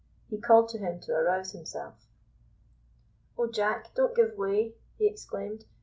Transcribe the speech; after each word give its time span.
He 0.31 0.39
called 0.41 0.67
to 0.69 0.79
him 0.79 0.99
to 1.01 1.11
arouse 1.11 1.51
himself. 1.51 2.07
"Oh, 3.37 3.45
Jack, 3.51 3.93
don't 3.93 4.15
give 4.15 4.35
way," 4.35 4.73
he 4.97 5.05
exclaimed. 5.05 5.65